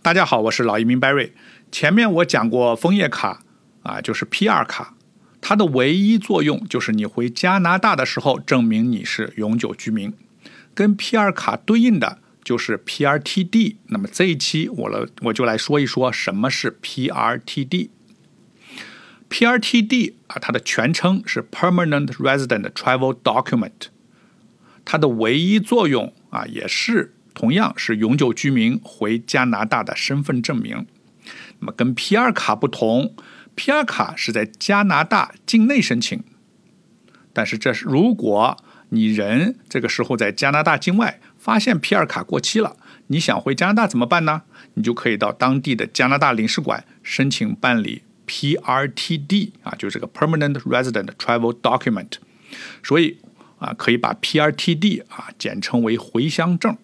[0.00, 1.32] 大家好，我是老移民 Barry。
[1.72, 3.42] 前面我讲过枫叶卡
[3.82, 4.94] 啊，就是 PR 卡，
[5.40, 10.14] 它的唯一作用就是你回加拿大的时候证明你是永久居民。
[10.72, 13.76] 跟 PR 卡对应的就是 PRTD。
[13.88, 17.90] 那么这一期我了我就来说一说什么是 PRTD。
[19.28, 23.88] PRTD 啊，它的全称是 Permanent Resident Travel Document。
[24.84, 30.84] 它的唯一作用啊，也是同样是永久居民回加拿大的身份证明。
[31.60, 33.14] 那么跟 PR 卡不同
[33.54, 36.24] ，PR 卡是在加拿大境内申请，
[37.32, 38.56] 但是这是如果
[38.88, 44.42] 你人这个时候在加拿大境外发现 PR 卡过期了，你想回加拿大怎么办呢？
[44.74, 52.14] 你就可以到当地的加拿大领事馆申请办理 PRTD 啊，就是这个 Permanent Resident Travel Document。
[52.82, 53.18] 所以。
[53.60, 56.78] 啊，可以把 PRTD 啊简称为回乡证。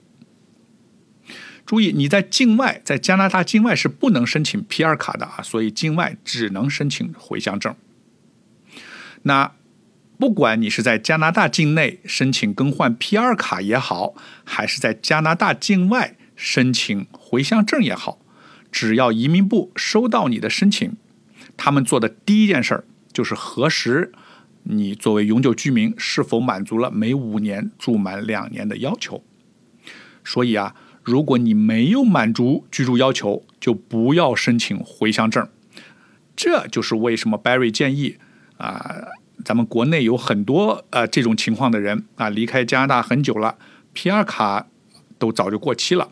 [1.66, 7.74] 注意，你在境外，在加拿大境外是不能申请 PR 卡的啊，所以境外只能申请回乡证。
[9.22, 9.52] 那
[10.18, 18.18] 不管你是在加拿大境内申请更换 PR 卡也好，还是在加拿大境外申请回乡证也好，
[18.70, 20.96] 只要移民部收到你的申请，
[21.56, 24.12] 他们做的第一件事儿就是核实。
[24.66, 29.22] 你作为永久居民是否满足了每五年住满两年的要求？
[30.24, 30.74] 所以啊，
[31.04, 35.46] 如果你没有满足居住要求，就不要申请回乡证。
[36.34, 38.16] 这就是为什么 Barry 建议
[38.56, 39.08] 啊，
[39.44, 43.56] 咱们国内有很多呃这种情况的人啊，离开加拿大很久了
[43.94, 44.66] ，PR 卡
[45.18, 46.08] 都早就过期了。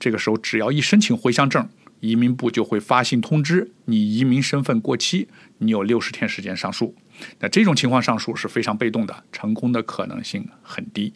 [0.00, 1.68] 这个时候只要一申请回乡证，
[2.00, 6.94] 移民部就会发信通知你移民身份过期，你有六十天时间上诉。
[7.38, 11.12] 那这种情况上诉是非常被动的，成功的可能性很低。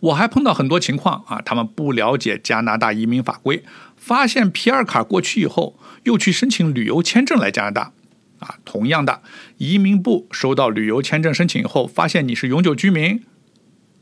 [0.00, 3.62] 我还碰到很多情况啊，他们不了解加拿大移民法规，
[3.96, 7.92] 发现 PR 卡过去以后，又去申请旅游签证来加拿大。
[8.38, 9.22] 啊，同样的，
[9.58, 13.22] 移民部收到旅游签证申请以后，发现你是永久居民，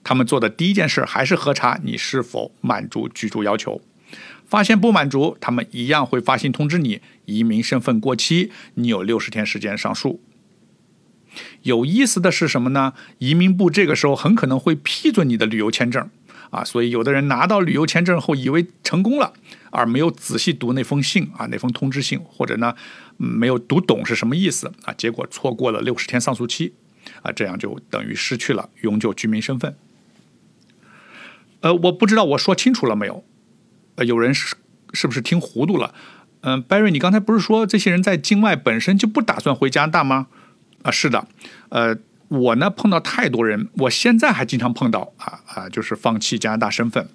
[0.04, 3.80] 他们做的第一件事还是核查你是否满足居住要求。
[4.46, 10.22] 发现不满足，他们一样会发信通知你移民身份过期，你有六十天时间上诉。
[11.62, 12.94] 有意思的是什么呢？
[13.18, 16.08] 移民部这个时候很可能会批准你的旅游签证
[16.50, 19.32] 啊，所以有的人拿到旅游签证后以为成功了，
[19.70, 22.74] 而没有仔细读那封信啊，那封通知信，或者呢
[23.16, 26.74] 没有读懂是什么意思啊，结果错过了六十天上诉期
[27.22, 29.76] 啊，这样就等于失去了永久居民身份。
[31.60, 33.24] 呃，我不知道我说清楚了没有。
[33.96, 34.54] 呃，有人是
[34.92, 35.92] 是不是听糊涂了？
[36.42, 40.28] 嗯，Barry，你刚才不是说这些人在境外本身就不打算回加拿大吗？
[40.82, 41.26] 啊，是的。
[41.70, 41.96] 呃，
[42.28, 47.08] 我呢碰到太多人，我现在还经常碰到啊啊，就是放弃加拿大身份。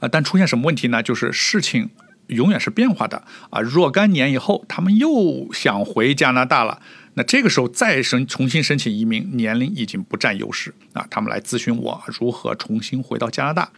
[0.00, 1.02] 啊，但出现什么问题呢？
[1.02, 1.90] 就是事情
[2.28, 3.60] 永远是变化的啊。
[3.60, 6.80] 若干年以后，他们又想回加拿大了，
[7.14, 11.06] 那这个时候再申重新申请移民，年龄已经不占优势啊。
[11.10, 13.70] 他们来咨询我如何重新回到加拿大。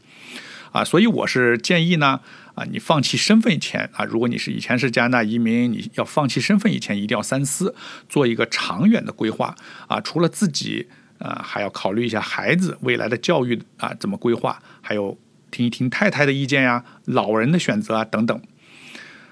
[0.73, 2.21] 啊，所以我是建议呢，
[2.55, 7.75] 啊，你放弃身份以前啊，如果你是以前是加拿大移民，你要放弃身份以前，一定要三思，
[8.09, 9.55] 做一个长远的规划
[9.89, 10.01] 啊。
[10.01, 10.89] 除了自己，
[11.19, 15.19] 啊，还要考虑一下孩子未来的教育啊，怎么规划，还有
[15.51, 18.41] 听一听太太的意见呀，老人的选择啊等等。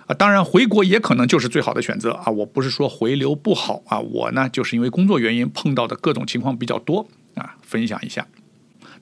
[0.06, 2.32] 啊，当然回国也可能就是最好的选择啊。
[2.32, 8.27] 我不是说回流不好啊，我呢就是因为工作原因碰到的各种情况比较多啊，分享一下。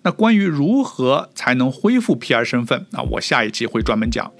[0.06, 4.30] 那关于如何才能恢复 PR 身份那，我下一期会专门讲。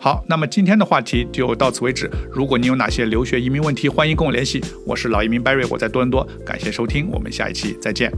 [0.00, 2.10] 好，那么今天的话题就到此为止。
[2.32, 4.60] 如果你有哪些留学移民问题，欢迎跟我联系。
[4.84, 8.12] 我是老移民 Barry，我在多伦多，感谢收听，我们下一期再见。